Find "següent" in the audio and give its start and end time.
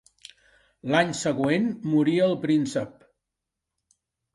1.21-1.69